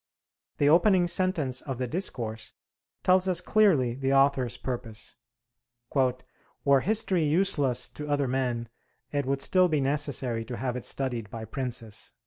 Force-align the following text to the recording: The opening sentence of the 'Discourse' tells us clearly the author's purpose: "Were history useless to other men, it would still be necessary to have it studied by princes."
The 0.57 0.67
opening 0.67 1.05
sentence 1.05 1.61
of 1.61 1.77
the 1.77 1.85
'Discourse' 1.85 2.53
tells 3.03 3.27
us 3.27 3.39
clearly 3.39 3.93
the 3.93 4.13
author's 4.13 4.57
purpose: 4.57 5.15
"Were 6.65 6.81
history 6.81 7.23
useless 7.25 7.87
to 7.89 8.09
other 8.09 8.27
men, 8.27 8.69
it 9.11 9.27
would 9.27 9.43
still 9.43 9.67
be 9.67 9.79
necessary 9.79 10.43
to 10.45 10.57
have 10.57 10.75
it 10.75 10.85
studied 10.85 11.29
by 11.29 11.45
princes." 11.45 12.13